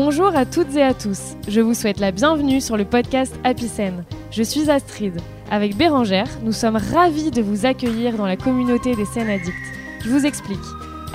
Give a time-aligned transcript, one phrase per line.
[0.00, 1.34] Bonjour à toutes et à tous.
[1.48, 4.04] Je vous souhaite la bienvenue sur le podcast Apicène.
[4.30, 5.20] Je suis Astrid.
[5.50, 9.56] Avec Bérangère, nous sommes ravis de vous accueillir dans la communauté des scènes addicts.
[10.04, 10.60] Je vous explique.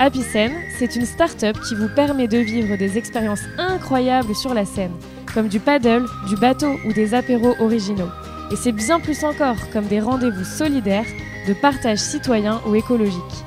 [0.00, 4.92] Apicène, c'est une start-up qui vous permet de vivre des expériences incroyables sur la scène,
[5.32, 8.10] comme du paddle, du bateau ou des apéros originaux.
[8.52, 11.08] Et c'est bien plus encore, comme des rendez-vous solidaires,
[11.48, 13.44] de partage citoyen ou écologique.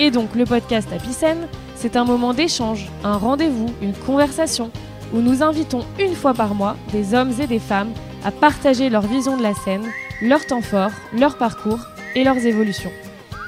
[0.00, 1.46] Et donc le podcast Apicène,
[1.80, 4.70] c'est un moment d'échange, un rendez-vous, une conversation,
[5.14, 9.06] où nous invitons une fois par mois des hommes et des femmes à partager leur
[9.06, 9.86] vision de la scène,
[10.20, 11.78] leur temps fort, leur parcours
[12.14, 12.92] et leurs évolutions.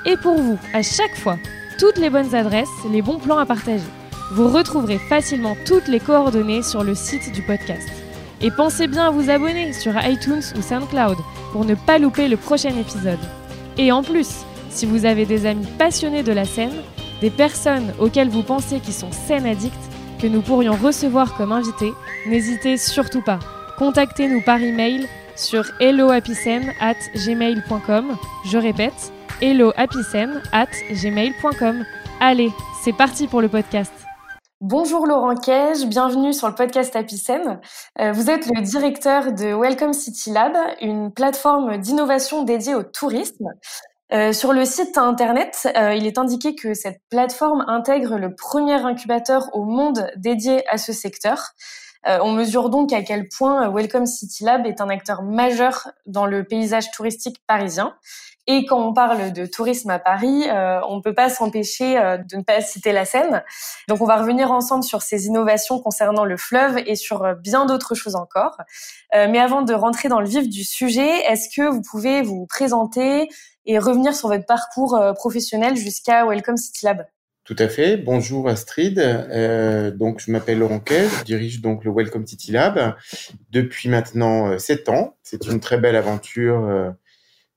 [0.06, 1.36] Et pour vous, à chaque fois,
[1.78, 3.84] toutes les bonnes adresses, les bons plans à partager.
[4.32, 7.86] Vous retrouverez facilement toutes les coordonnées sur le site du podcast.
[8.40, 11.18] Et pensez bien à vous abonner sur iTunes ou SoundCloud
[11.52, 13.20] pour ne pas louper le prochain épisode.
[13.76, 14.28] Et en plus,
[14.70, 16.72] si vous avez des amis passionnés de la scène,
[17.22, 19.72] des personnes auxquelles vous pensez qui sont scène addicts,
[20.20, 21.92] que nous pourrions recevoir comme invités,
[22.26, 23.38] n'hésitez surtout pas.
[23.78, 28.16] Contactez-nous par email sur helloapicen@gmail.com.
[28.44, 31.84] Je répète, helloapicen at gmail.com.
[32.20, 32.50] Allez,
[32.82, 33.92] c'est parti pour le podcast.
[34.60, 37.58] Bonjour Laurent Cage, bienvenue sur le podcast Apicène.
[38.00, 43.48] Euh, vous êtes le directeur de Welcome City Lab, une plateforme d'innovation dédiée au tourisme.
[44.12, 48.74] Euh, sur le site internet, euh, il est indiqué que cette plateforme intègre le premier
[48.74, 51.52] incubateur au monde dédié à ce secteur.
[52.06, 56.26] Euh, on mesure donc à quel point Welcome City Lab est un acteur majeur dans
[56.26, 57.94] le paysage touristique parisien.
[58.46, 62.18] Et quand on parle de tourisme à Paris, euh, on ne peut pas s'empêcher euh,
[62.18, 63.42] de ne pas citer la Seine.
[63.88, 67.94] Donc on va revenir ensemble sur ces innovations concernant le fleuve et sur bien d'autres
[67.94, 68.56] choses encore.
[69.12, 73.28] mais avant de rentrer dans le vif du sujet, est-ce que vous pouvez vous présenter
[73.64, 77.06] et revenir sur votre parcours professionnel jusqu'à Welcome City Lab?
[77.44, 77.96] Tout à fait.
[77.96, 79.00] Bonjour Astrid.
[79.00, 82.94] Euh, donc je m'appelle Laurent Quay, je dirige donc le Welcome City Lab
[83.50, 85.16] depuis maintenant euh, sept ans.
[85.24, 86.90] C'est une très belle aventure euh,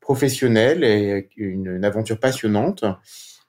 [0.05, 2.85] professionnelle et une, aventure passionnante.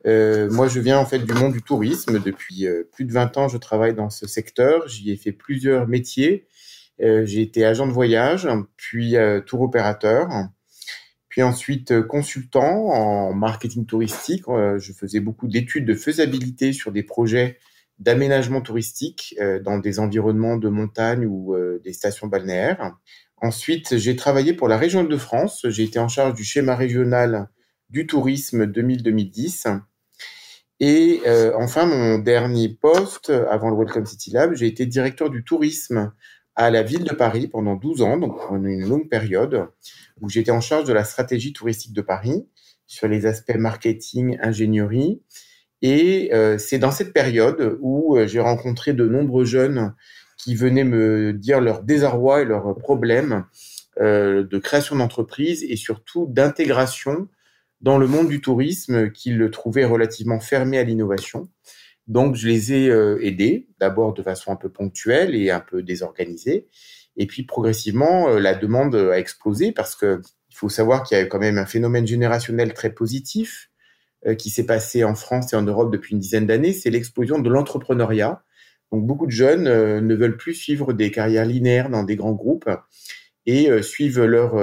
[0.06, 2.18] Euh, moi, je viens en fait du monde du tourisme.
[2.18, 4.88] Depuis plus de 20 ans, je travaille dans ce secteur.
[4.88, 6.48] J'y ai fait plusieurs métiers.
[6.98, 10.28] J'ai été agent de voyage, puis tour opérateur.
[11.36, 16.92] Puis ensuite, euh, consultant en marketing touristique, euh, je faisais beaucoup d'études de faisabilité sur
[16.92, 17.58] des projets
[17.98, 22.96] d'aménagement touristique euh, dans des environnements de montagne ou des stations balnéaires.
[23.42, 25.66] Ensuite, j'ai travaillé pour la région de France.
[25.68, 27.48] J'ai été en charge du schéma régional
[27.90, 29.80] du tourisme 2000-2010.
[30.80, 31.22] Et
[31.56, 36.12] enfin, mon dernier poste avant le Welcome City Lab, j'ai été directeur du tourisme
[36.56, 39.68] à la ville de Paris pendant 12 ans, donc pendant une longue période,
[40.20, 42.46] où j'étais en charge de la stratégie touristique de Paris
[42.86, 45.22] sur les aspects marketing, ingénierie.
[45.82, 49.94] Et euh, c'est dans cette période où euh, j'ai rencontré de nombreux jeunes
[50.36, 53.44] qui venaient me dire leur désarroi et leurs problèmes
[54.00, 57.28] euh, de création d'entreprise et surtout d'intégration
[57.80, 61.48] dans le monde du tourisme qu'ils trouvaient relativement fermé à l'innovation.
[62.06, 65.82] Donc, je les ai euh, aidés, d'abord de façon un peu ponctuelle et un peu
[65.82, 66.68] désorganisée.
[67.16, 70.20] Et puis, progressivement, euh, la demande a explosé parce que
[70.50, 73.70] il faut savoir qu'il y a quand même un phénomène générationnel très positif
[74.26, 76.72] euh, qui s'est passé en France et en Europe depuis une dizaine d'années.
[76.72, 78.42] C'est l'explosion de l'entrepreneuriat.
[78.92, 82.70] Donc, beaucoup de jeunes ne veulent plus suivre des carrières linéaires dans des grands groupes
[83.44, 84.54] et suivent leur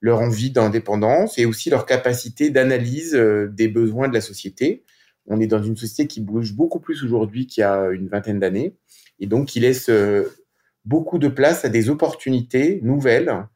[0.00, 4.84] leur envie d'indépendance et aussi leur capacité d'analyse des besoins de la société.
[5.26, 8.38] On est dans une société qui bouge beaucoup plus aujourd'hui qu'il y a une vingtaine
[8.38, 8.76] d'années
[9.20, 10.24] et donc qui laisse euh,
[10.84, 13.46] beaucoup de place à des opportunités nouvelles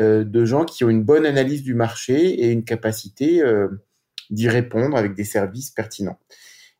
[0.00, 3.68] euh, de gens qui ont une bonne analyse du marché et une capacité euh,
[4.30, 6.18] d'y répondre avec des services pertinents.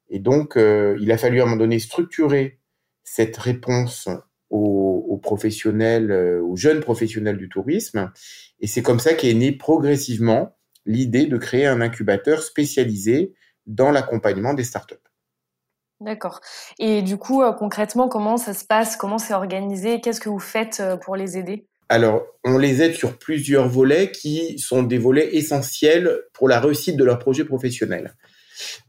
[0.09, 2.61] Et donc, il a fallu à un moment donné structurer
[3.05, 4.09] cette réponse
[4.51, 6.13] aux, aux professionnels,
[6.43, 8.13] aux jeunes professionnels du tourisme.
[8.61, 10.57] Et c'est comme ça qu'est née progressivement
[10.87, 13.35] l'idée de créer un incubateur spécialisé
[13.67, 14.95] dans l'accompagnement des startups.
[16.01, 16.41] D'accord.
[16.79, 18.97] Et du coup, euh, concrètement, comment ça se passe?
[18.97, 20.01] Comment c'est organisé?
[20.01, 21.67] Qu'est-ce que vous faites euh, pour les aider?
[21.89, 26.97] Alors, on les aide sur plusieurs volets qui sont des volets essentiels pour la réussite
[26.97, 28.15] de leur projet professionnel.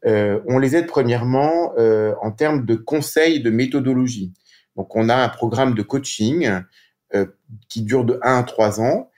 [0.06, 1.74] Euh, on les aide premièrement
[2.22, 4.34] en termes de conseils, de méthodologie.
[4.76, 6.50] Donc, on a un programme de coaching
[7.70, 9.10] qui dure de 1 à 3 ans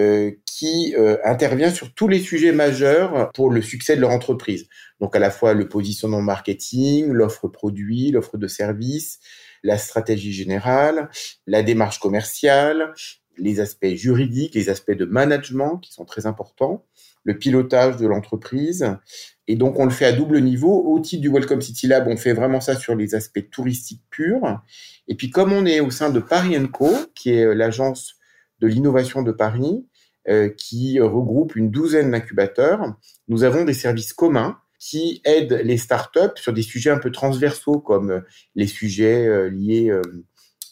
[0.00, 4.66] euh, qui euh, intervient sur tous les sujets majeurs pour le succès de leur entreprise.
[4.98, 9.20] Donc à la fois le positionnement marketing, l'offre produit, l'offre de service,
[9.62, 11.10] la stratégie générale,
[11.46, 12.92] la démarche commerciale,
[13.38, 16.84] les aspects juridiques, les aspects de management qui sont très importants,
[17.22, 18.96] le pilotage de l'entreprise,
[19.46, 20.82] Et donc, on le fait à double niveau.
[20.86, 24.60] Au titre du Welcome City Lab, on fait vraiment ça sur les aspects touristiques purs.
[25.06, 28.16] Et puis, comme on est au sein de Paris Co, qui est euh, l'agence
[28.60, 29.86] de l'innovation de Paris,
[30.28, 32.94] euh, qui regroupe une douzaine d'incubateurs,
[33.28, 37.80] nous avons des services communs qui aident les startups sur des sujets un peu transversaux
[37.80, 38.20] comme euh,
[38.54, 39.92] les sujets liés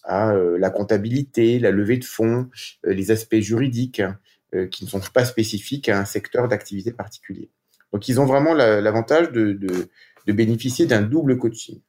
[0.04, 2.48] à la comptabilité, la levée de fonds,
[2.82, 4.02] les aspects juridiques
[4.72, 7.50] qui ne sont pas spécifiques à un secteur d'activité particulier.
[7.93, 9.59] Donc, ils ont vraiment l'avantage de,
[10.27, 11.81] bénéficier d'un double coaching.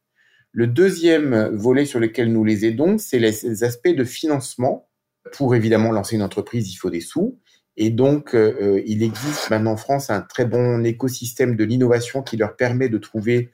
[0.52, 4.90] Le deuxième volet sur lequel nous les aidons, c'est les, aspects de financement.
[5.32, 7.40] Pour évidemment lancer une entreprise, il faut des sous.
[7.78, 12.38] Et donc, euh, il existe maintenant en France un très bon écosystème de l'innovation qui
[12.38, 13.50] leur permet de trouver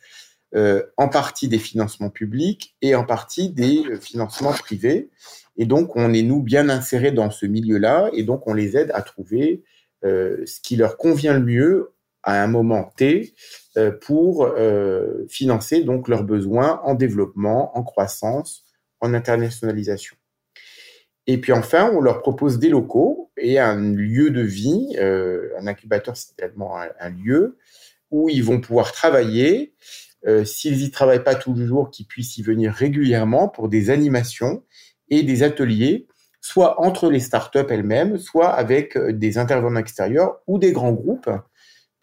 [0.56, 5.10] euh, en partie des financements publics et en partie des euh, financements privés.
[5.58, 8.10] Et donc, on est, nous, bien insérés dans ce milieu-là.
[8.14, 9.64] Et donc, on les aide à trouver
[10.02, 11.92] ce qui leur convient le mieux
[12.24, 13.34] à un moment T
[13.78, 18.66] euh, pour euh, financer donc leurs besoins en développement, en croissance,
[19.00, 20.16] en internationalisation.
[21.28, 24.96] Et puis enfin, on leur propose des locaux et un lieu de vie.
[24.98, 27.58] Euh, un incubateur, c'est également un, lieu
[28.10, 29.76] où ils vont pouvoir travailler.
[30.44, 34.64] S'ils n'y travaillent pas tous les jours, qu'ils puissent y venir régulièrement pour des animations
[35.10, 36.08] et des ateliers,
[36.42, 41.30] soit entre les startups elles-mêmes, soit avec des intervenants extérieurs ou des grands groupes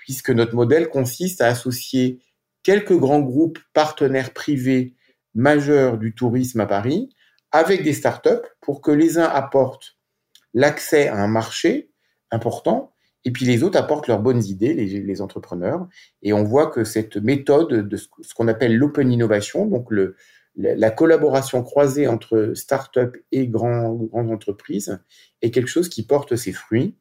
[0.06, 2.20] puisque notre modèle consiste à associer
[2.62, 4.94] quelques grands groupes partenaires privés
[5.34, 7.08] majeurs du tourisme à Paris
[7.50, 9.96] avec des startups pour que les uns apportent
[10.54, 11.90] l'accès à un marché
[12.30, 12.94] important
[13.24, 15.88] et puis les autres apportent leurs bonnes idées, les, entrepreneurs.
[16.22, 18.06] Et on voit que cette méthode de ce,
[18.36, 19.88] qu'on appelle l'open innovation, donc
[20.54, 25.00] la, collaboration croisée entre startups et grands, grandes entreprises,
[25.42, 26.94] est quelque chose qui porte ses fruits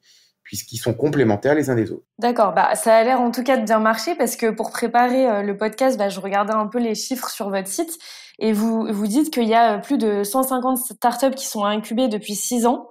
[0.46, 2.06] puisqu'ils sont complémentaires les uns des autres.
[2.20, 5.28] D'accord, bah, ça a l'air en tout cas de bien marcher parce que pour préparer
[5.28, 7.98] euh, le podcast, bah, je regardais un peu les chiffres sur votre site
[8.38, 12.08] et vous, vous dites qu'il y a euh, plus de 150 startups qui sont incubées
[12.08, 12.90] depuis 6 ans,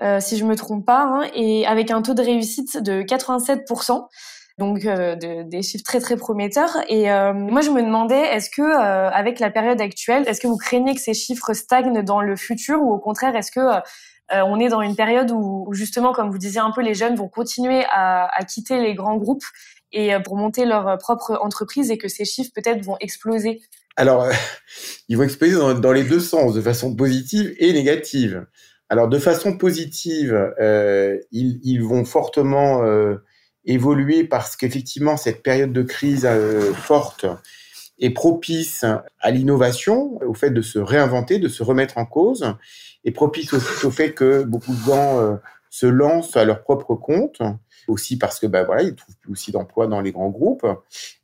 [0.00, 4.06] euh, si je me trompe pas, hein, et avec un taux de réussite de 87%.
[4.58, 6.76] Donc de, des chiffres très très prometteurs.
[6.90, 10.94] Et moi je me demandais, est-ce que avec la période actuelle, est-ce que vous craignez
[10.94, 13.80] que ces chiffres stagnent dans le futur ou au contraire est-ce que
[14.34, 17.16] euh, on est dans une période où, justement, comme vous disiez un peu, les jeunes
[17.16, 19.44] vont continuer à, quitter les grands groupes
[19.92, 23.60] et euh, pour monter leur propre entreprise et que ces chiffres peut-être vont exploser
[23.96, 24.32] Alors, euh,
[25.08, 28.46] ils vont exploser dans, les deux sens, de façon positive et négative.
[28.88, 30.52] Alors, de façon positive,
[31.30, 32.82] ils, vont fortement
[33.64, 36.28] évoluer parce qu'effectivement, cette période de crise
[36.74, 37.24] forte
[38.02, 38.84] est propice
[39.20, 42.54] à l'innovation, au fait de se réinventer, de se remettre en cause
[43.04, 45.36] et propice aussi au fait que beaucoup de gens euh,
[45.70, 47.40] se lancent à leur propre compte,
[47.88, 50.66] aussi parce que ben voilà, ils trouvent plus aussi d'emploi dans les grands groupes.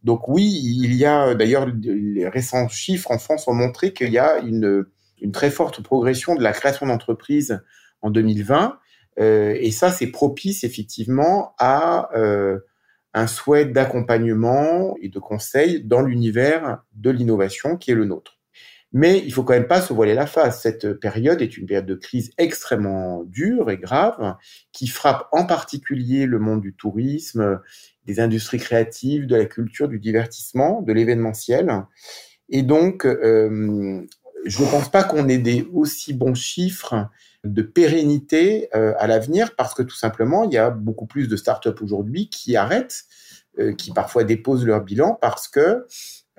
[0.04, 4.18] Donc oui, il y a d'ailleurs les récents chiffres en France ont montré qu'il y
[4.18, 4.86] a une,
[5.20, 7.60] une très forte progression de la création d'entreprises
[8.02, 8.78] en 2020.
[9.20, 12.60] Euh, et ça, c'est propice effectivement à euh,
[13.14, 18.38] un souhait d'accompagnement et de conseil dans l'univers de l'innovation qui est le nôtre.
[18.92, 20.62] Mais il faut quand même pas se voiler la face.
[20.62, 24.36] Cette période est une période de crise extrêmement dure et grave
[24.72, 27.60] qui frappe en particulier le monde du tourisme,
[28.06, 31.84] des industries créatives, de la culture, du divertissement, de l'événementiel.
[32.48, 34.06] Et donc, euh,
[34.44, 37.08] je ne pense pas qu'on ait des aussi bons chiffres
[37.44, 41.36] de pérennité euh, à l'avenir parce que tout simplement, il y a beaucoup plus de
[41.36, 43.04] startups aujourd'hui qui arrêtent,
[43.58, 45.86] euh, qui parfois déposent leur bilan parce que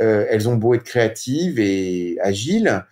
[0.01, 2.85] euh, elles ont beau être créatives et agiles,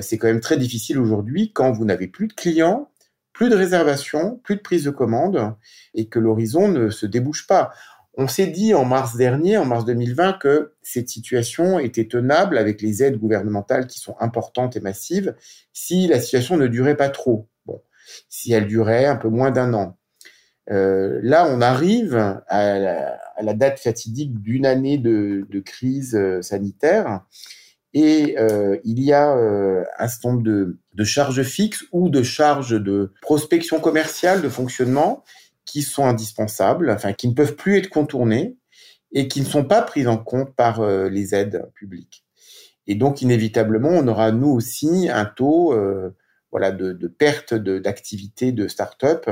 [0.00, 2.92] c'est quand même très difficile aujourd'hui quand vous n'avez plus de clients,
[3.32, 5.56] plus de réservations, plus de prise de commande
[5.94, 7.72] et que l'horizon ne se débouche pas.
[8.14, 12.82] On s'est dit en mars dernier, en mars 2020, que cette situation était tenable avec
[12.82, 15.34] les aides gouvernementales qui sont importantes et massives
[15.72, 17.48] si la situation ne durait pas trop.
[17.64, 17.80] Bon,
[18.28, 19.96] si elle durait un peu moins d'un an.
[20.70, 22.14] Euh, là, on arrive
[22.48, 22.78] à
[23.40, 27.22] la, date fatidique d'une année de, crise euh, sanitaire
[27.94, 32.80] et euh, il y a un certain nombre de, de, charges fixes ou de charges
[32.80, 35.24] de prospection commerciale, de fonctionnement
[35.72, 38.56] qui sont indispensables, enfin qui ne peuvent plus être contournées
[39.12, 42.24] et qui ne sont pas prises en compte par les aides publiques.
[42.86, 45.74] Et donc inévitablement, on aura nous aussi un taux
[46.50, 49.28] voilà de, de perte d'activité de, de start-up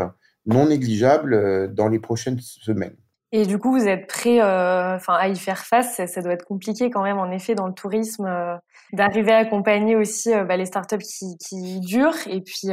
[0.47, 2.97] non négligeable euh, dans les prochaines semaines.
[3.33, 6.05] Et du coup, vous êtes prêt euh, enfin, à y faire face?
[6.05, 8.57] Ça, doit être compliqué quand même, en effet, dans le tourisme, euh,
[8.93, 12.71] d'arriver à accompagner aussi bah, les startups qui, qui durent et puis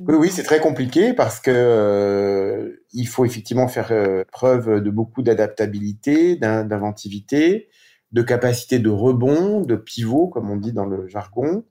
[0.00, 4.90] Oui, oui, c'est très compliqué parce que euh, il faut effectivement faire euh, preuve de
[4.90, 7.68] beaucoup d'adaptabilité, d'inventivité,
[8.12, 11.64] de capacité de rebond, de pivot, comme on dit dans le jargon.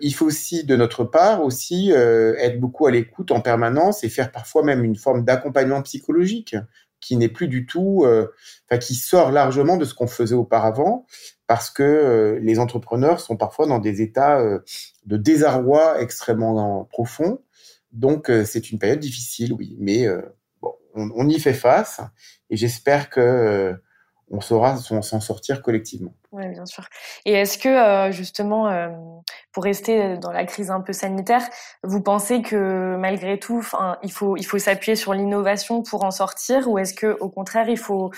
[0.00, 4.08] Il faut aussi, de notre part, aussi euh, être beaucoup à l'écoute en permanence et
[4.08, 6.56] faire parfois même une forme d'accompagnement psychologique
[7.00, 11.06] qui n'est plus du tout, enfin qui sort largement de ce qu'on faisait auparavant,
[11.46, 14.42] parce que les entrepreneurs sont parfois dans des états
[15.06, 17.40] de désarroi extrêmement profond.
[17.92, 20.22] Donc, euh, c'est une période difficile, oui, mais euh,
[20.60, 22.00] bon, on, y fait face
[22.50, 23.74] et j'espère que euh,
[24.30, 26.12] on saura s'en sortir collectivement.
[26.32, 26.84] Oui, bien sûr.
[27.24, 28.70] Et est-ce que justement,
[29.52, 31.42] pour rester dans la crise un peu sanitaire,
[31.82, 33.66] vous pensez que malgré tout,
[34.02, 37.68] il faut il faut s'appuyer sur l'innovation pour en sortir, ou est-ce que au contraire,
[37.68, 38.10] il faut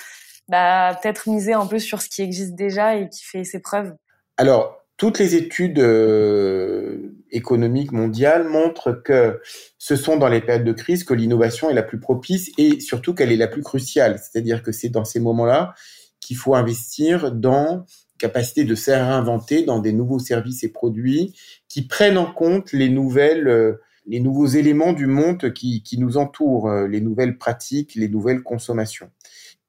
[0.48, 3.94] bah, peut-être miser un peu sur ce qui existe déjà et qui fait ses preuves?
[4.36, 9.40] Alors, toutes les études euh, économiques mondiales montrent que
[9.78, 13.14] ce sont dans les périodes de crise que l'innovation est la plus propice et surtout
[13.14, 14.18] qu'elle est la plus cruciale.
[14.18, 15.72] C'est-à-dire que c'est dans ces moments-là
[16.20, 17.86] qu'il faut investir dans
[18.20, 21.34] capacité de se réinventer dans des nouveaux services et produits
[21.68, 26.68] qui prennent en compte les nouvelles, euh, les nouveaux éléments du monde qui, nous entourent,
[26.68, 29.10] euh, les nouvelles pratiques, les nouvelles consommations.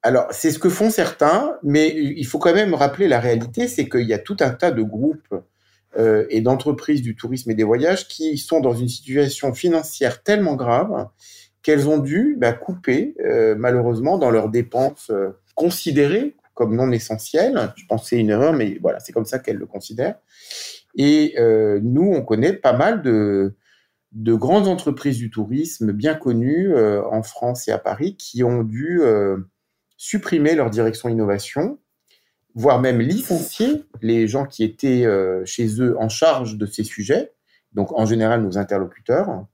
[0.02, 3.88] Alors, c'est ce que font certains, mais il faut quand même rappeler la réalité, c'est
[3.88, 5.34] qu'il y a tout un tas de groupes
[5.96, 10.56] euh, et d'entreprises du tourisme et des voyages qui sont dans une situation financière tellement
[10.56, 11.08] grave
[11.62, 13.14] qu'elles ont dû bah, couper,
[13.56, 15.12] malheureusement, dans leurs dépenses
[15.54, 17.72] considérées comme non essentielles.
[17.76, 20.16] Je c'est une erreur, mais voilà, c'est comme ça qu'elles le considèrent.
[20.94, 21.34] Et
[21.82, 23.54] nous, on connaît pas mal de,
[24.12, 29.00] de grandes entreprises du tourisme bien connues en France et à Paris qui ont dû
[30.02, 31.78] supprimer leur direction innovation,
[32.56, 37.32] voire même licencier les gens qui étaient euh, chez eux en charge de ces sujets,
[37.72, 39.46] donc en général nos interlocuteurs.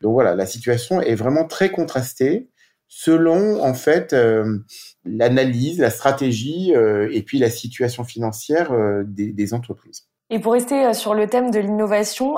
[0.00, 2.48] Donc voilà, la situation est vraiment très contrastée
[2.92, 4.58] selon en fait euh,
[5.04, 8.72] l'analyse, la stratégie euh, et puis la situation financière
[9.06, 10.08] des, des, entreprises.
[10.28, 12.34] Et pour rester sur le thème de l'innovation,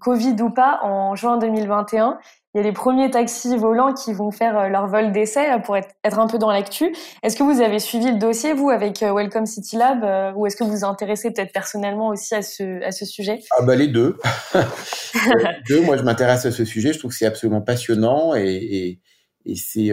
[0.00, 2.18] Covid ou pas, en juin 2021,
[2.56, 5.76] il y a les premiers taxis volants qui vont faire euh, leur vol d'essai pour
[5.76, 6.90] être, un peu dans l'actu.
[7.22, 10.46] Est-ce que vous avez suivi le dossier, vous, avec euh, Welcome City Lab, euh, ou
[10.46, 13.40] est-ce que vous vous intéressez peut-être personnellement aussi à ce, à ce sujet?
[13.50, 14.16] Ah bah les deux.
[15.68, 19.00] deux, moi je m'intéresse à ce sujet, je trouve que c'est absolument passionnant et, et,
[19.54, 19.90] c'est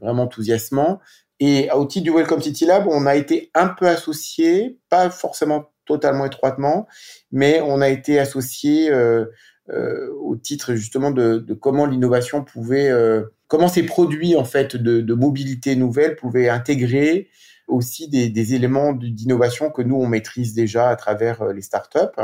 [0.00, 1.00] vraiment enthousiasmant.
[1.38, 5.72] Et au titre du Welcome City Lab, on a été un peu associé, pas forcément
[5.86, 6.86] totalement étroitement,
[7.32, 8.90] mais on a été associé
[9.72, 15.14] euh, au titre justement de, comment l'innovation pouvait, euh, comment ces produits en fait de,
[15.14, 17.28] mobilité nouvelle pouvaient intégrer
[17.68, 22.20] aussi des, éléments d'innovation que nous on maîtrise déjà à travers euh, les startups.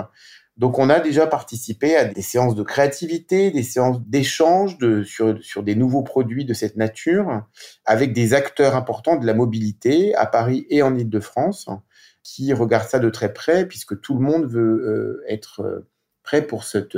[0.57, 5.63] Donc on a déjà participé à des séances de créativité, des séances d'échange sur, sur
[5.63, 7.43] des nouveaux produits de cette nature
[7.85, 11.69] avec des acteurs importants de la mobilité à Paris et en Ile-de-France
[12.23, 15.85] qui regardent ça de très près puisque tout le monde veut être
[16.23, 16.97] prêt pour cette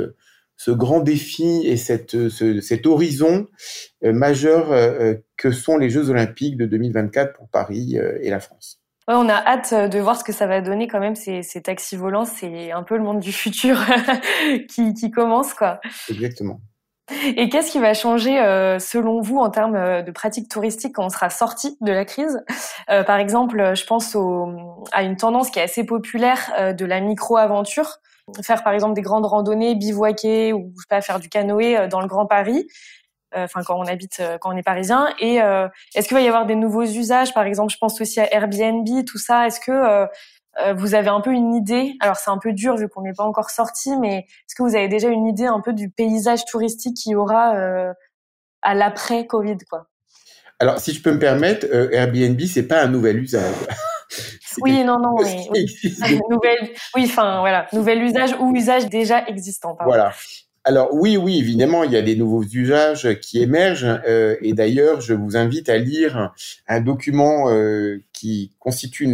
[0.59, 3.47] ce grand défi et cette, cet horizon
[4.03, 8.41] euh, majeur euh, euh, que sont les Jeux Olympiques de 2024 pour Paris et la
[8.41, 8.81] France.
[9.17, 11.95] On a hâte de voir ce que ça va donner quand même ces, ces taxis
[11.95, 12.25] volants.
[12.25, 13.77] C'est un peu le monde du futur
[14.69, 15.79] qui, qui, commence quoi.
[16.09, 16.61] Exactement.
[17.35, 18.35] Et qu'est-ce qui va changer
[18.79, 22.43] selon vous en termes de pratiques touristiques quand on sera sorti de la crise?
[22.85, 27.99] Par exemple, je pense au, à une tendance qui est assez populaire de la micro-aventure
[28.43, 31.87] faire par exemple des grandes randonnées, bivouaquer ou je sais pas faire du canoë euh,
[31.87, 32.67] dans le Grand Paris.
[33.35, 35.09] Euh, enfin quand on habite, euh, quand on est parisien.
[35.19, 35.35] Et
[35.95, 37.33] est-ce qu'il va y avoir des nouveaux usages?
[37.33, 39.47] Par exemple, je pense aussi à Airbnb, tout ça.
[39.47, 40.07] Est-ce que
[40.73, 41.95] vous avez un peu une idée?
[41.99, 44.75] Alors c'est un peu dur vu qu'on n'est pas encore sorti, mais est-ce que vous
[44.75, 47.53] avez déjà une idée un peu du paysage touristique qu'il y aura
[48.61, 49.87] à l'après Covid, quoi?
[50.61, 53.55] Alors si je peux me permettre, Airbnb c'est pas un nouvel usage.
[54.61, 55.47] Oui, non, non, oui.
[56.95, 59.77] oui, enfin, voilà, nouvel usage ou usage déjà existant.
[59.85, 60.13] Voilà.
[60.65, 64.01] Alors oui, oui, évidemment, il y a des nouveaux usages qui émergent.
[64.07, 66.33] Euh, et d'ailleurs, je vous invite à lire
[66.67, 69.07] un document euh, qui constitue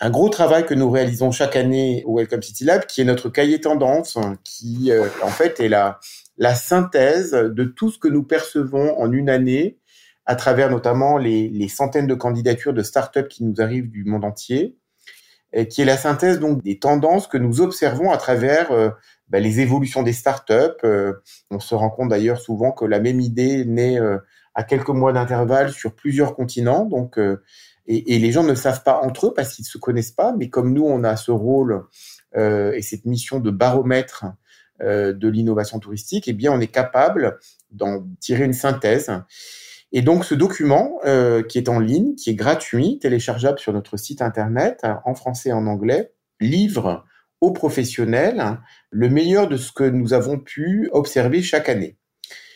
[0.00, 3.30] un gros travail que nous réalisons chaque année au Welcome City Lab, qui est notre
[3.30, 5.98] cahier tendance, qui euh, en fait est la,
[6.54, 9.78] synthèse de tout ce que nous percevons en une année
[10.26, 14.24] à travers notamment les, les centaines de candidatures de start-up qui nous arrivent du monde
[14.24, 14.76] entier
[15.68, 18.70] qui est la synthèse donc des tendances que nous observons à travers
[19.30, 20.54] bah, les évolutions des startups.
[20.84, 21.14] Euh,
[21.50, 24.18] on se rend compte d'ailleurs souvent que la même idée naît euh,
[24.54, 26.84] à quelques mois d'intervalle sur plusieurs continents.
[26.84, 27.18] Donc,
[27.86, 30.34] et, et, les gens ne savent pas entre eux parce qu'ils ne se connaissent pas.
[30.36, 31.84] Mais comme nous, on a ce rôle
[32.36, 34.24] et cette mission de baromètre
[34.80, 37.38] de l'innovation touristique, eh bien, on est capable
[37.70, 39.12] d'en tirer une synthèse.
[39.92, 40.98] Et donc, ce document
[41.48, 45.52] qui est en ligne, qui est gratuit, téléchargeable sur notre site internet en français et
[45.52, 47.04] en anglais, livre
[47.40, 48.58] aux professionnels
[48.90, 51.96] le meilleur de ce que nous avons pu observer chaque année.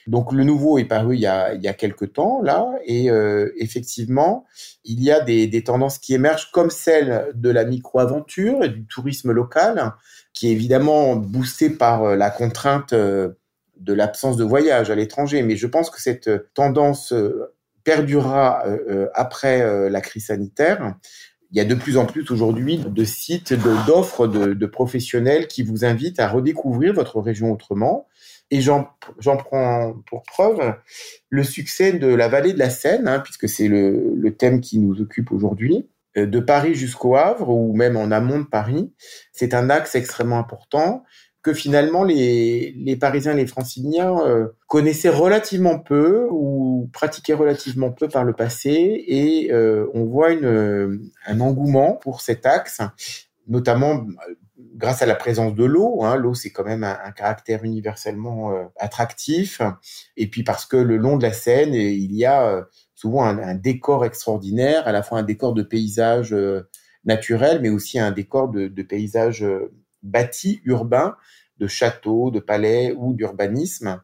[0.07, 3.11] Donc le nouveau est paru il y a, il y a quelques temps là, et
[3.11, 4.45] euh, effectivement,
[4.85, 8.87] il y a des, des, tendances qui émergent comme celle de la micro-aventure et du
[8.87, 9.95] tourisme local,
[10.35, 13.31] qui est évidemment boosté par euh, la contrainte euh,
[13.79, 15.43] de l'absence de voyage à l'étranger.
[15.43, 17.15] Mais je pense que cette tendance
[17.83, 18.65] perdurera
[19.15, 20.95] après la crise sanitaire
[21.55, 23.55] il y a de plus en plus aujourd'hui de sites,
[23.87, 28.09] d'offres de, professionnels qui vous invitent à redécouvrir votre région autrement.
[28.51, 30.75] Et j'en prends pour preuve
[31.31, 34.81] le succès de la vallée de la Seine, hein, puisque c'est le, le, thème qui
[34.81, 38.93] nous occupe aujourd'hui, euh, de Paris jusqu'au Havre, ou même en amont de Paris.
[39.33, 41.05] C'est un axe extrêmement important
[41.45, 48.09] que finalement les, les Parisiens, les Franciliens euh, connaissaient relativement peu ou pratiquaient relativement peu
[48.09, 52.81] par le passé, et euh, on voit une, un engouement pour cet axe,
[53.47, 54.35] notamment euh,
[54.75, 56.03] grâce à la présence de l'eau.
[56.03, 56.17] Hein.
[56.17, 59.61] L'eau, c'est quand même un, caractère universellement euh, attractif,
[60.17, 64.07] et puis parce que le long de la Seine, il y a souvent un, décor
[64.07, 66.35] extraordinaire, à la fois un décor de paysage
[67.05, 69.45] naturel, mais aussi un décor de, de paysage
[70.05, 71.17] bâti urbain
[71.59, 74.01] de châteaux, de palais ou d'urbanisme.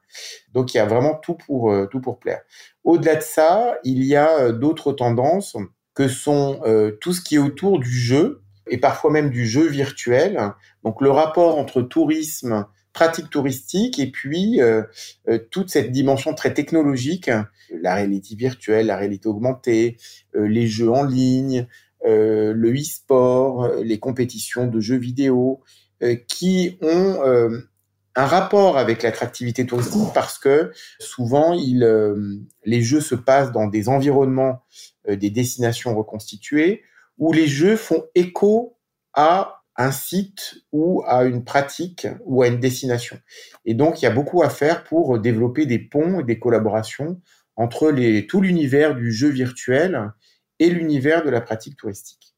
[0.52, 2.42] Donc il y a vraiment tout pour, euh, tout pour plaire.
[2.85, 5.57] Au-delà de ça, il y a euh, d'autres tendances
[5.95, 9.66] que sont euh, tout ce qui est autour du jeu et parfois même du jeu
[9.66, 10.52] virtuel.
[10.85, 14.61] Donc le rapport entre tourisme, pratique touristique et puis
[15.50, 17.30] toute cette dimension très technologique,
[17.83, 19.97] la réalité virtuelle, la réalité augmentée,
[20.35, 21.66] les jeux en ligne,
[22.04, 25.61] le e-sport, les compétitions de jeux vidéo,
[26.28, 27.59] qui ont euh,
[28.16, 33.88] un rapport avec l'attractivité touristique parce que souvent euh, les jeux se passent dans des
[33.88, 34.62] environnements,
[35.09, 36.83] des destinations reconstituées,
[37.19, 38.76] où les jeux font écho
[39.14, 43.19] à un site ou à une pratique ou à une destination.
[43.64, 47.21] Et donc il y a beaucoup à faire pour développer des ponts et des collaborations
[47.56, 50.13] entre les, tout l'univers du jeu virtuel
[50.58, 52.34] et l'univers de la pratique touristique.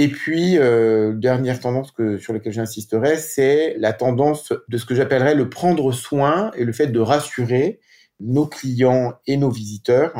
[0.00, 4.94] Et puis, euh, dernière tendance que, sur laquelle j'insisterai, c'est la tendance de ce que
[4.94, 7.80] j'appellerais le prendre soin et le fait de rassurer
[8.20, 10.14] nos clients et nos visiteurs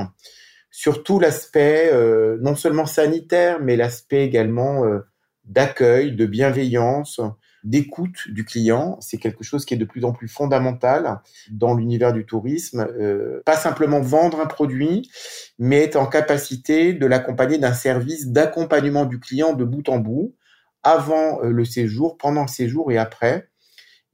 [0.72, 4.98] sur tout l'aspect euh, non seulement sanitaire, mais l'aspect également euh,
[5.44, 7.20] d'accueil, de bienveillance,
[7.68, 8.96] d'écoute du client.
[9.00, 12.86] C'est quelque chose qui est de plus en plus fondamental dans l'univers du tourisme.
[12.98, 15.10] Euh, pas simplement vendre un produit,
[15.58, 20.34] mais être en capacité de l'accompagner d'un service d'accompagnement du client de bout en bout,
[20.82, 23.48] avant euh, le séjour, pendant le séjour et après,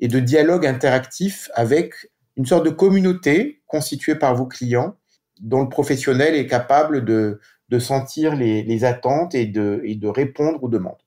[0.00, 1.94] et de dialogue interactif avec
[2.36, 4.96] une sorte de communauté constituée par vos clients,
[5.40, 10.08] dont le professionnel est capable de, de sentir les, les attentes et de, et de
[10.08, 11.02] répondre aux demandes.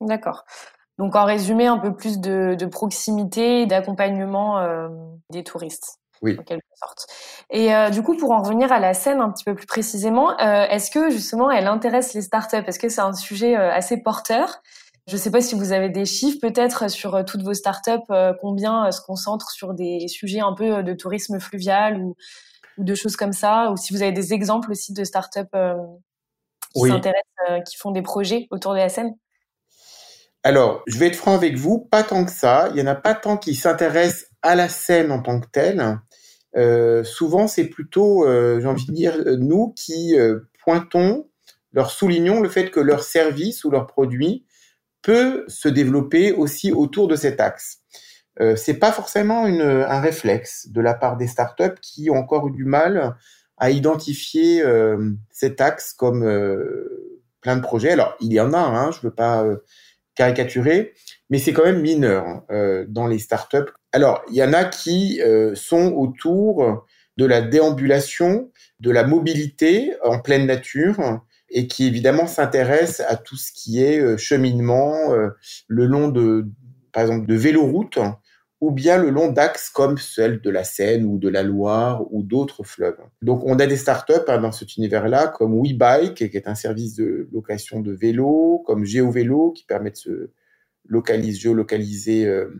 [0.00, 0.44] D'accord.
[1.00, 4.88] Donc en résumé, un peu plus de, de proximité, d'accompagnement euh,
[5.30, 5.98] des touristes.
[6.20, 6.36] Oui.
[6.38, 7.06] En quelque sorte.
[7.48, 10.38] Et euh, du coup, pour en revenir à la scène un petit peu plus précisément,
[10.38, 12.64] euh, est-ce que justement elle intéresse les startups?
[12.66, 14.60] Est-ce que c'est un sujet assez porteur?
[15.06, 18.92] Je ne sais pas si vous avez des chiffres peut-être sur toutes vos startups, combien
[18.92, 22.14] se concentrent sur des sujets un peu de tourisme fluvial ou,
[22.76, 26.82] ou de choses comme ça, ou si vous avez des exemples aussi de startups qui
[26.82, 26.90] oui.
[26.90, 29.16] s'intéressent, qui font des projets autour de la scène?
[30.42, 32.70] Alors, je vais être franc avec vous, pas tant que ça.
[32.72, 35.98] Il y en a pas tant qui s'intéressent à la scène en tant que telle.
[36.56, 41.28] Euh, souvent, c'est plutôt, euh, j'ai envie de dire, nous qui euh, pointons,
[41.72, 44.44] leur soulignons le fait que leur service ou leur produit
[45.02, 47.78] peut se développer aussi autour de cet axe.
[48.40, 52.52] Euh, c'est pas forcément un réflexe de la part des startups qui ont encore eu
[52.52, 53.16] du mal
[53.58, 57.92] à identifier euh, cet axe comme euh, plein de projets.
[57.92, 59.44] Alors, il y en a, hein, je veux pas
[60.20, 60.92] caricaturé,
[61.30, 63.72] mais c'est quand même mineur euh, dans les startups.
[63.92, 69.94] Alors, il y en a qui euh, sont autour de la déambulation, de la mobilité
[70.04, 74.94] en pleine nature, et qui évidemment s'intéressent à tout ce qui est euh, cheminement
[75.68, 76.46] le long de,
[76.92, 77.98] par exemple, de véloroutes,
[78.60, 82.22] ou bien le long d'axes comme celle de la Seine ou de la Loire ou
[82.22, 83.00] d'autres fleuves.
[83.22, 86.94] Donc on a des startups hein, dans cet univers-là comme WeBike qui est un service
[86.94, 90.30] de location de vélo, comme GeoVélo qui permet de se
[90.86, 92.50] localiser, géolocaliser euh,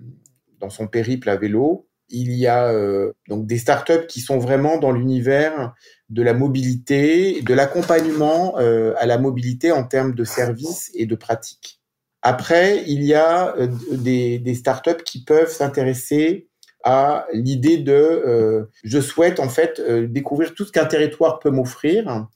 [0.58, 1.86] dans son périple à vélo.
[2.08, 5.74] Il y a euh, donc des startups qui sont vraiment dans l'univers
[6.08, 11.14] de la mobilité, de l'accompagnement euh, à la mobilité en termes de services et de
[11.14, 11.79] pratiques.
[12.22, 13.54] Après, il y a
[13.92, 16.48] des, des startups qui peuvent s'intéresser
[16.84, 22.28] à l'idée de je souhaite en fait découvrir tout ce qu'un territoire peut m'offrir.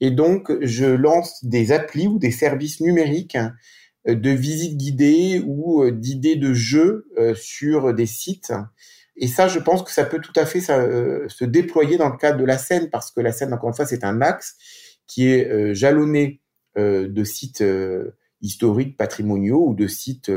[0.00, 3.38] Et donc je lance des applis ou des services numériques
[4.06, 8.52] de visites guidées ou d'idées de jeux sur des sites.
[9.16, 12.16] Et ça, je pense que ça peut tout à fait euh, se déployer dans le
[12.16, 14.56] cadre de la Seine, parce que la Seine, encore une fois, c'est un axe
[15.06, 16.40] qui est euh, jalonné
[16.76, 17.62] euh, de sites
[18.44, 20.30] historiques, patrimoniaux ou de sites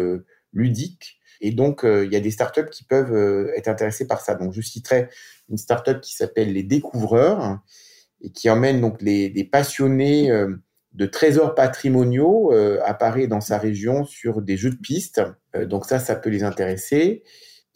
[0.54, 1.20] ludiques.
[1.42, 4.34] Et donc, il y a des startups qui peuvent être intéressées par ça.
[4.34, 5.10] Donc, je citerai
[5.50, 7.60] une startup qui s'appelle les Découvreurs
[8.22, 10.32] et qui emmène donc les, passionnés
[10.94, 12.52] de trésors patrimoniaux
[12.84, 15.22] à Paris dans sa région sur des jeux de piste.
[15.66, 17.24] donc ça, ça peut les intéresser.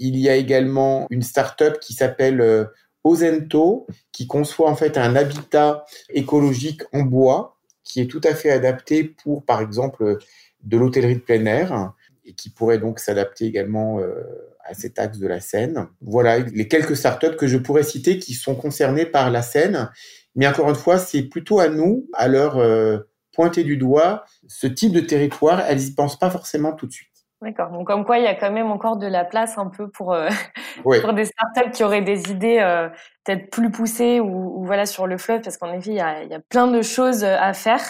[0.04, 2.66] Il y a également une start-up qui s'appelle euh,
[3.04, 8.52] Ozento, qui conçoit en fait un habitat écologique en bois, qui est tout à fait
[8.52, 10.18] adapté pour, par exemple,
[10.64, 11.94] de l'hôtellerie de plein air,
[12.26, 14.24] et qui pourrait donc s'adapter également euh,
[14.64, 15.88] à cet axe de la Seine.
[16.02, 19.90] Voilà les quelques startups que je pourrais citer qui sont concernées par la Seine.
[20.36, 23.00] Mais encore une fois, c'est plutôt à nous, à leur euh,
[23.34, 25.62] pointer du doigt ce type de territoire.
[25.62, 27.11] Elles n'y pensent pas forcément tout de suite.
[27.42, 27.72] D'accord.
[27.72, 30.14] Donc, comme quoi, il y a quand même encore de la place un peu pour,
[30.14, 30.30] euh,
[30.84, 32.88] pour des startups qui auraient des idées euh,
[33.24, 36.30] peut-être plus poussées ou, voilà sur le fleuve, parce qu'en effet, il y a, il
[36.30, 37.82] y a plein de choses euh, à faire.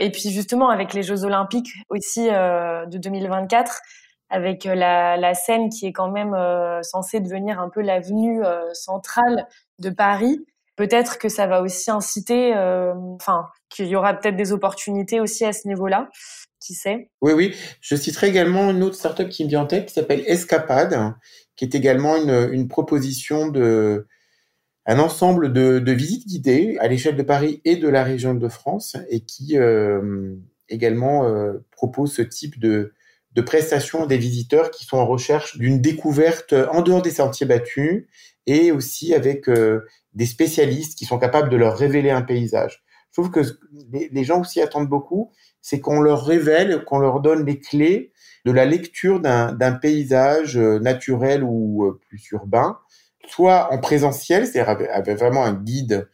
[0.00, 3.80] Et puis justement, avec les Jeux Olympiques aussi de 2024,
[4.28, 6.36] avec la, la scène qui est quand même
[6.82, 8.42] censée devenir un peu l'avenue
[8.74, 9.46] centrale
[9.78, 10.44] de Paris,
[10.76, 12.52] peut-être que ça va aussi inciter,
[13.18, 16.10] enfin, qu'il y aura peut-être des opportunités aussi à ce niveau-là
[17.20, 17.54] Oui, oui.
[17.80, 21.14] Je citerai également une autre startup qui me vient en tête qui s'appelle Escapade,
[21.56, 24.06] qui est également une, proposition de
[24.86, 28.96] un ensemble de, visites guidées à l'échelle de Paris et de la région de France
[29.10, 30.36] et qui euh,
[30.68, 32.92] également euh, propose ce type de,
[33.32, 38.06] de prestations des visiteurs qui sont en recherche d'une découverte en dehors des sentiers battus
[38.46, 42.84] et aussi avec euh, des spécialistes qui sont capables de leur révéler un paysage.
[43.10, 43.40] Je trouve que
[43.92, 45.32] les gens aussi attendent beaucoup
[45.66, 48.12] c'est qu'on leur révèle, qu'on leur donne les clés
[48.44, 52.78] de la lecture d'un paysage euh, naturel ou euh, plus urbain,
[53.26, 56.08] soit en présentiel, c'est-à-dire avec vraiment un guide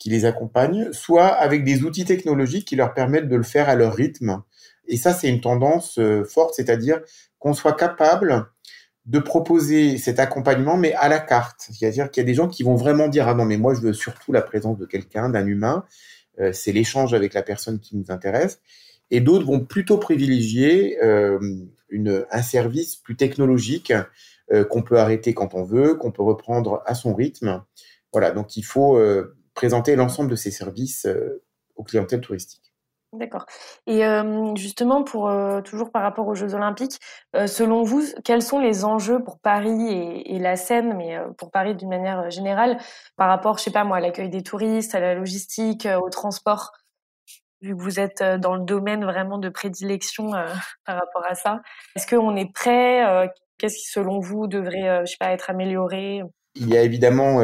[0.00, 3.76] qui les accompagne, soit avec des outils technologiques qui leur permettent de le faire à
[3.76, 4.42] leur rythme.
[4.88, 7.00] Et ça, c'est une tendance euh, forte, c'est-à-dire
[7.38, 8.46] qu'on soit capable
[9.04, 11.68] de proposer cet accompagnement, mais à la carte.
[11.70, 13.82] C'est-à-dire qu'il y a des gens qui vont vraiment dire, ah non, mais moi, je
[13.82, 15.84] veux surtout la présence de quelqu'un, d'un humain.
[16.52, 18.58] c'est l'échange avec la personne qui nous intéresse
[19.10, 21.38] et d'autres vont plutôt privilégier euh,
[22.30, 23.92] un service plus technologique
[24.52, 27.62] euh, qu'on peut arrêter quand on veut, qu'on peut reprendre à son rythme.
[28.12, 31.06] Voilà, donc il faut euh, présenter l'ensemble de ces services
[31.76, 32.72] aux clientèles touristiques.
[33.12, 33.46] D'accord.
[33.86, 34.02] Et
[34.56, 35.32] justement, pour
[35.64, 36.98] toujours par rapport aux Jeux Olympiques,
[37.46, 41.74] selon vous, quels sont les enjeux pour Paris et, et la Seine, mais pour Paris
[41.74, 42.78] d'une manière générale,
[43.16, 46.72] par rapport, je sais pas moi, à l'accueil des touristes, à la logistique, au transport?
[47.62, 50.46] Vu que vous êtes euh, dans le domaine vraiment de prédilection euh,
[50.86, 51.62] par rapport à ça.
[51.94, 53.26] Est-ce qu'on est prêt euh,
[53.58, 56.22] Qu'est-ce qui, selon vous, devrait, je sais pas, être amélioré?
[56.56, 57.40] Il y a évidemment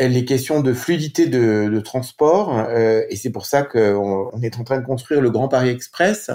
[0.00, 4.80] les questions de fluidité de, transport, et c'est pour ça qu'on on est en train
[4.80, 6.32] de construire le Grand Paris Express,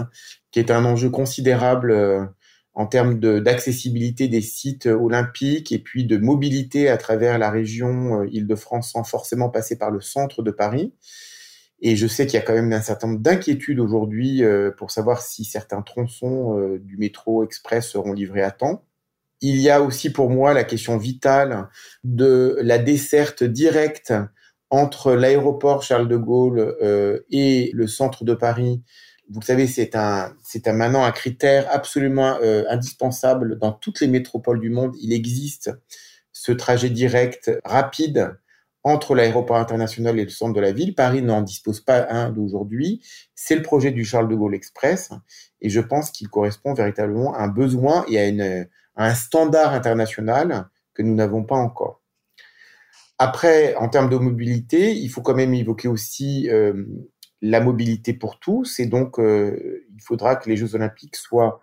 [0.51, 2.29] qui est un enjeu considérable
[2.73, 8.91] en termes d'accessibilité des sites olympiques et puis de mobilité à travers la région Île-de-France
[8.93, 10.93] sans forcément passer par le centre de Paris.
[11.79, 14.91] Et je sais qu'il y a quand même un certain nombre d'inquiétudes aujourd'hui euh, pour
[14.91, 18.83] savoir si certains tronçons euh, du métro express seront livrés à temps.
[19.41, 21.69] Il y a aussi pour moi la question vitale
[22.03, 24.11] de la desserte directe
[24.71, 28.81] entre l'aéroport Charles de Gaulle euh, et le centre de Paris.
[29.29, 32.37] Vous le savez, c'est un, c'est un maintenant un critère absolument
[32.69, 34.95] indispensable dans toutes les métropoles du monde.
[35.01, 35.69] Il existe
[36.31, 38.37] ce trajet direct rapide
[38.87, 40.95] entre l'aéroport international et le centre de la ville.
[40.95, 43.01] Paris n'en dispose pas un d'aujourd'hui.
[43.35, 45.09] C'est le projet du Charles de Gaulle Express
[45.59, 51.01] et je pense qu'il correspond véritablement à un besoin et à, un standard international que
[51.01, 52.01] nous n'avons pas encore.
[53.19, 56.85] Après, en termes de mobilité, il faut quand même évoquer aussi euh,
[57.41, 61.59] la mobilité pour tous et donc euh, il faudra que les Jeux olympiques soient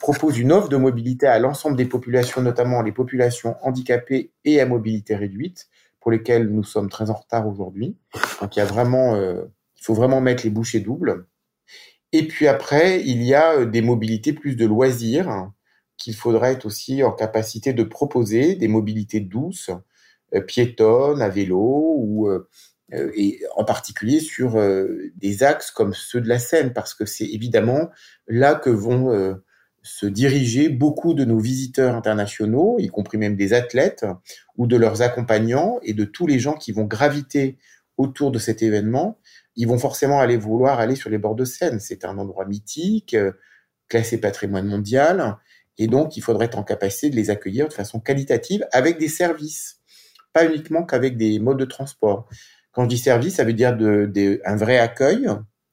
[0.00, 4.66] proposent une offre de mobilité à l'ensemble des populations, notamment les populations handicapées et à
[4.66, 5.68] mobilité réduite
[6.02, 7.96] pour lesquels nous sommes très en retard aujourd'hui.
[8.40, 9.44] Donc il y a vraiment, euh,
[9.80, 11.26] faut vraiment mettre les bouchées doubles.
[12.10, 15.50] Et puis après, il y a euh, des mobilités plus de loisirs
[15.96, 19.70] qu'il faudrait être aussi en capacité de proposer, des mobilités douces,
[20.34, 22.48] euh, piétonnes, à vélo
[23.14, 24.60] et en particulier sur
[25.16, 27.88] des axes comme ceux de la Seine, parce que c'est évidemment
[28.26, 29.34] là que vont
[29.82, 34.06] se diriger beaucoup de nos visiteurs internationaux, y compris même des athlètes
[34.56, 37.58] ou de leurs accompagnants et de tous les gens qui vont graviter
[37.96, 39.18] autour de cet événement.
[39.56, 41.80] Ils vont forcément aller vouloir aller sur les bords de Seine.
[41.80, 43.32] C'est un endroit mythique, euh,
[43.88, 45.36] classé patrimoine mondial,
[45.78, 49.08] et donc il faudrait être en capacité de les accueillir de façon qualitative avec des
[49.08, 49.80] services,
[50.32, 52.28] pas uniquement qu'avec des modes de transport.
[52.72, 55.28] Quand je dis service, ça veut dire de, un vrai accueil,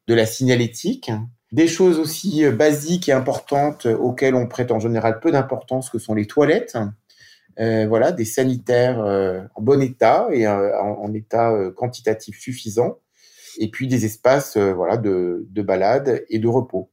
[0.07, 1.11] de la signalétique,
[1.51, 5.89] des choses aussi euh, basiques et importantes euh, auxquelles on prête en général peu d'importance,
[5.89, 6.77] que sont les toilettes.
[7.59, 12.99] Euh, voilà, des sanitaires en bon état et en, état quantitatif suffisant.
[13.57, 16.89] Et puis des espaces voilà, de, de balade et de repos.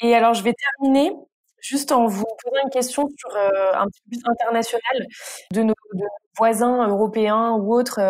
[0.00, 1.12] Et alors, je vais terminer
[1.60, 5.06] juste en vous posant une question sur un petit peu plus international
[5.52, 5.74] de nos,
[6.38, 8.00] voisins européens ou autres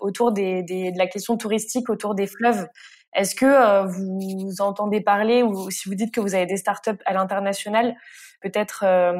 [0.00, 2.66] autour de la question touristique autour des fleuves.
[3.14, 7.02] Est-ce que euh, vous entendez parler ou si vous dites que vous avez des startups
[7.06, 7.94] à l'international,
[8.40, 9.14] peut-être euh,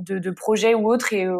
[0.00, 1.38] de, projets ou autres et, euh,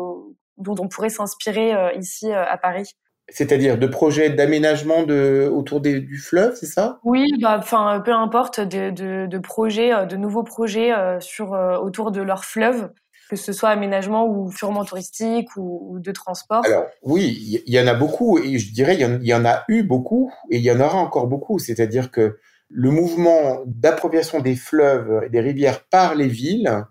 [0.59, 2.93] dont on pourrait s'inspirer ici à Paris?
[3.29, 7.01] C'est-à-dire de projets d'aménagement de, autour du fleuve, c'est ça?
[7.03, 8.91] Oui, bah, enfin peu importe, de,
[9.27, 11.51] de, projets, de nouveaux projets sur
[11.83, 12.91] autour de leur fleuve
[13.29, 16.65] que ce soit aménagement ou purement touristique ou, de transport?
[16.65, 19.83] Alors oui, il y, en a beaucoup et je dirais il y, en a eu
[19.83, 21.59] beaucoup et il y en aura encore beaucoup.
[21.59, 26.85] C'est-à-dire que le mouvement d'appropriation des fleuves et des rivières par les villes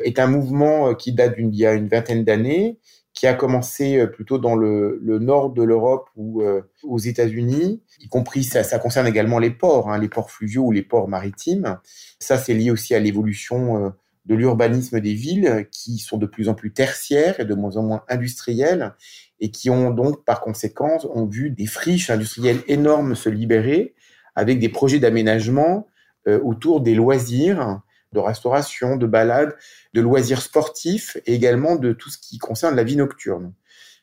[0.00, 2.78] est un mouvement qui date d'il y a une vingtaine d'années,
[3.18, 8.44] qui a commencé plutôt dans le, nord de l'Europe ou euh, aux États-Unis, y compris
[8.44, 11.78] ça, ça concerne également les ports, hein, les ports fluviaux ou les ports maritimes.
[12.20, 13.90] Ça, c'est lié aussi à l'évolution euh,
[14.28, 17.82] de l'urbanisme des villes qui sont de plus en plus tertiaires et de moins en
[17.82, 18.94] moins industrielles
[19.40, 23.94] et qui ont donc par conséquent ont vu des friches industrielles énormes se libérer
[24.34, 25.86] avec des projets d'aménagement
[26.28, 27.80] euh, autour des loisirs,
[28.12, 29.56] de restauration, de balades,
[29.94, 33.54] de loisirs sportifs et également de tout ce qui concerne la vie nocturne.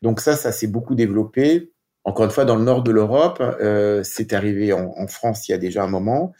[0.02, 1.72] Donc ça, ça s'est beaucoup développé.
[2.04, 5.52] Encore une fois, dans le nord de l'Europe, euh, c'est arrivé en, en, France il
[5.52, 6.34] y a déjà un moment.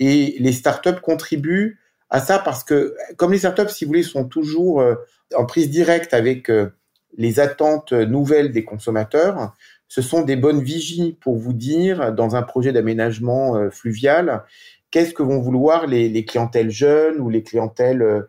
[0.00, 1.78] Et les startups contribuent
[2.14, 4.94] à ça parce que comme les startups, si vous voulez, sont toujours euh,
[5.34, 6.70] en prise directe avec euh,
[7.18, 9.52] les attentes nouvelles des consommateurs,
[9.88, 14.44] ce sont des bonnes vigies pour vous dire dans un projet d'aménagement euh, fluvial
[14.92, 18.24] qu'est-ce que vont vouloir les, les, clientèles jeunes ou les clientèles,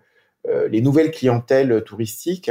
[0.72, 2.50] les nouvelles clientèles touristiques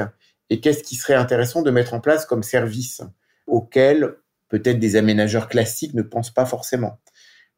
[0.51, 3.03] et qu'est-ce qui serait intéressant de mettre en place comme service
[3.49, 4.15] auquel
[4.49, 7.01] peut-être des aménageurs classiques ne pensent pas forcément.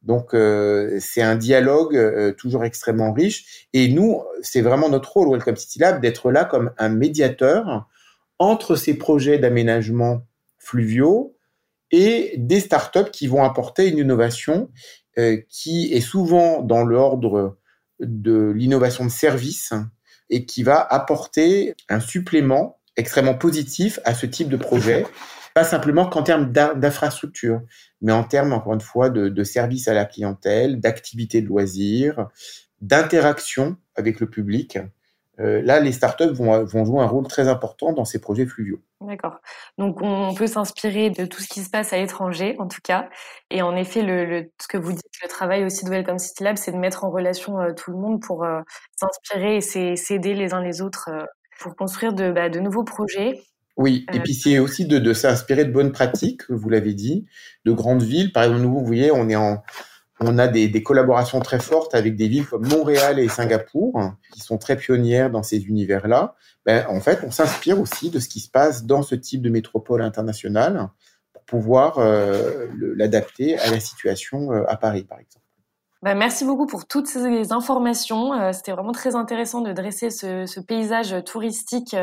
[0.07, 3.67] Donc euh, c'est un dialogue euh, toujours extrêmement riche.
[3.73, 7.87] Et nous, c'est vraiment notre rôle, Welcome City Lab, d'être là comme un médiateur
[8.39, 10.25] entre ces projets d'aménagement
[10.57, 11.35] fluviaux
[11.91, 14.69] et des startups qui vont apporter une innovation
[15.17, 17.57] euh, qui est souvent dans l'ordre
[17.99, 19.73] de l'innovation de service
[20.29, 25.05] et qui va apporter un supplément extrêmement positif à ce type de projet
[25.57, 27.61] pas simplement qu'en termes d'infrastructure,
[28.01, 32.27] mais en termes, encore une fois, de, de service à la clientèle, d'activité de loisirs,
[32.81, 34.77] d'interaction avec le public.
[35.39, 38.83] Euh, là, les startups vont, vont jouer un rôle très important dans ces projets fluviaux.
[39.01, 39.39] D'accord.
[39.79, 43.09] Donc, on peut s'inspirer de tout ce qui se passe à l'étranger, en tout cas.
[43.49, 46.71] Et en effet, ce que vous dites, le travail aussi de Welcome City Lab, c'est
[46.71, 48.61] de mettre en relation euh, tout le monde pour euh,
[48.95, 51.09] s'inspirer et s'aider les uns les autres
[51.59, 53.41] pour construire de, bah, de nouveaux projets
[53.77, 57.27] oui, et puis c'est aussi de, de s'inspirer de bonnes pratiques, vous l'avez dit,
[57.63, 58.31] de grandes villes.
[58.31, 59.63] Par exemple, nous, vous voyez, on est en,
[60.19, 64.41] on a des, des, collaborations très fortes avec des villes comme Montréal et Singapour, qui
[64.41, 66.35] sont très pionnières dans ces univers-là.
[66.65, 69.49] Ben, en fait, on s'inspire aussi de ce qui se passe dans ce type de
[69.49, 70.89] métropole internationale
[71.33, 75.45] pour pouvoir euh, l'adapter à la situation euh, à Paris, par exemple.
[76.03, 78.33] Ben, merci beaucoup pour toutes ces informations.
[78.33, 81.95] Euh, c'était vraiment très intéressant de dresser ce, ce paysage touristique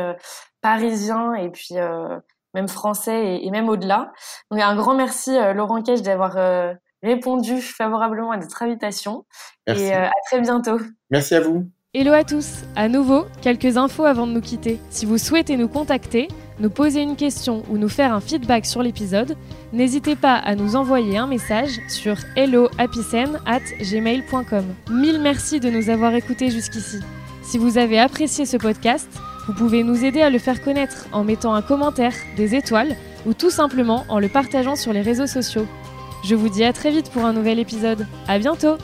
[0.65, 2.17] parisien et puis euh,
[2.55, 4.11] même français et, même au-delà.
[4.49, 9.27] Donc un grand merci euh, Laurent Cage d'avoir euh, répondu favorablement à notre invitation
[9.67, 10.79] et à très bientôt.
[11.11, 11.69] Merci à vous.
[11.93, 12.63] Hello à tous.
[12.75, 14.79] À nouveau, quelques infos avant de nous quitter.
[14.89, 18.83] Si vous souhaitez nous contacter, nous poser une question ou nous faire un feedback sur
[18.83, 19.35] l'épisode,
[19.73, 24.65] n'hésitez pas à nous envoyer un message sur helloapicen@gmail.com.
[24.89, 26.99] Mille merci de nous avoir écoutés jusqu'ici.
[27.43, 29.07] Si vous avez apprécié ce podcast,
[29.47, 33.33] vous pouvez nous aider à le faire connaître en mettant un commentaire, des étoiles ou
[33.33, 35.67] tout simplement en le partageant sur les réseaux sociaux.
[36.23, 38.07] Je vous dis à très vite pour un nouvel épisode.
[38.27, 38.77] À bientôt!